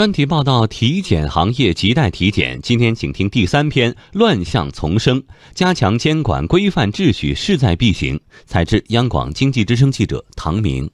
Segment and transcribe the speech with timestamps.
[0.00, 2.58] 专题报道：体检行业亟待体检。
[2.62, 5.22] 今天请听第三篇：乱象丛生，
[5.54, 8.18] 加强监管规范秩序势在必行。
[8.46, 10.90] 采自央广经济之声记者唐明。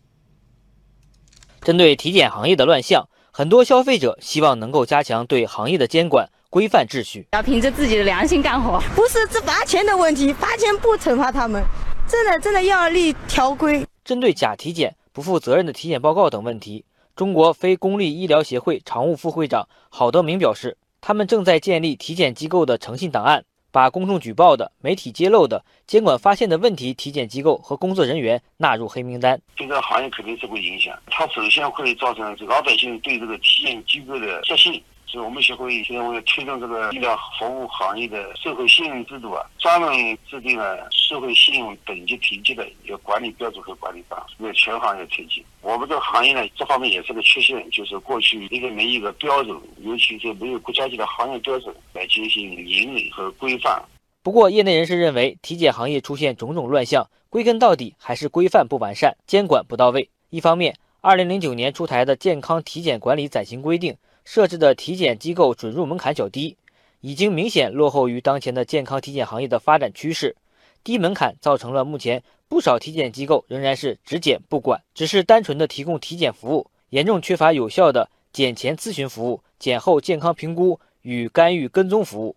[1.61, 7.29] 针对体检行业的乱象，很多消费者希望能够加强对行业的监管，规范秩序。
[7.31, 11.63] 要凭着自己的良心干活，不是这罚钱的问题，罚钱不惩罚他们，
[12.09, 13.87] 真的真的要立条规。
[14.05, 16.85] 针对假体检、不负责任的体检报告等问题。
[17.17, 29.39] 中国非公立医疗协会常务副会长郝德明表示，他们正在建立体检机构的诚信档案，把公众举报的、媒体揭露的、监管发现的问题体检机构和工作人员纳入黑名单。
[29.55, 34.83] 对这个行业肯定是会影响，它首先会造成老百姓对这个体检机构的失信。
[35.09, 45.45] 是我们协会现在为了推动这个医疗服务行业的社会信用制度啊，专门制定了社会信用等级评级的一个管理标准和管理办法，为全行业推进。
[45.61, 53.83] 我们这个行业呢，这方面也是个缺陷，就是过去一个没一个标准，尤其是没有国家级的行业标准来进行引领和规范。
[54.23, 60.09] 不过，业内人士认为，体检行业出现种种乱象，归根到底还是规范不完善、监管不到位。
[60.31, 63.93] 一方面，二零零九年出台的《健康体检管理暂行规定》。
[64.29, 66.57] 设置的体检机构准入门槛较低，
[67.01, 70.35] 已经明显落后于当前的健康体检行业的发展趋势。
[70.83, 82.35] 低门槛造成了目前不少体检机构仍然是只检不管，只是单纯的提供体检服务，严重缺乏有效的检前咨询服务、检后健康评估与干预跟踪服务。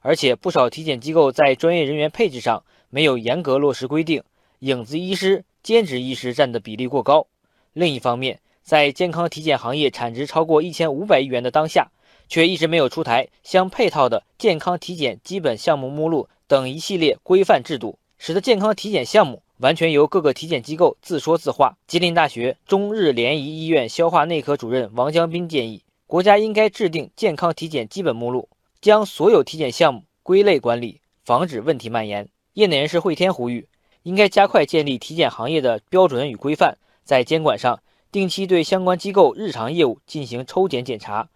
[0.00, 4.24] 而且不少体检机构在专业人员配置上没有严格落实规定，
[4.58, 7.28] 影子医师、兼职医师占的比例过高。
[7.72, 11.90] 另一方面，在健康体检行业产值超过一千五百亿元的当下，
[12.28, 21.76] 却一直没有出台相配套的健康体检基本项目目录等一系列规范制度，使得健康体检项目完全由各个体检机构自说自话。
[21.86, 28.48] 吉林大学中日联谊医院消化内科主任王江斌建议，国家应该制定健康体检基本目录，
[28.80, 32.30] 将所有体检项目归类管理，防止问题蔓延。
[32.54, 33.68] 业内人士惠天呼吁，
[34.04, 37.82] 应该加快建立体检行业的标准与规范，在监管上。
[38.10, 41.28] 定期对相关机构日常业务进行抽检检查，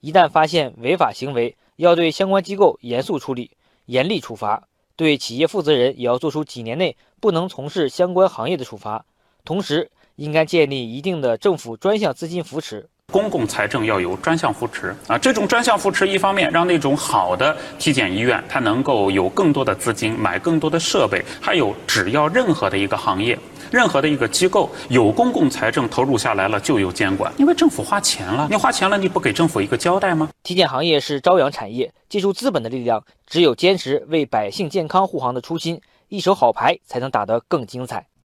[0.00, 3.50] 一旦发现违法行为，要对相关机构严肃处理、
[3.84, 9.04] 严厉处罚；对企业负责人也要做出几年内不能从事相关行业的处罚。
[9.44, 12.88] 同时，应该建立一定的政府专项资金扶持。
[13.14, 15.16] 公共财政要有专项扶持啊！
[15.16, 23.38] 这种专项扶持，一方面让那种好的体检医院它能够有更多的资金买更多的设备；还有，只要任何的一个行业。
[23.70, 30.28] 任何的一个机构有公共财政投入下来了，就有监管，因为政府花钱了，你花钱了，你不给政府一个交代吗？
[30.42, 38.04] 体检行业是朝阳产业，借助资本的力量，只有坚持为百姓健康护航的初心，一手好牌才能打得更精彩。